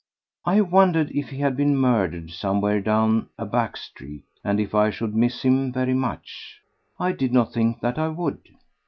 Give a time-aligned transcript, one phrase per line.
[0.45, 4.89] I wondered if he had been murdered somewhere down a back street, and if I
[4.89, 6.59] should miss him very much.
[6.99, 8.39] I did not think that I would.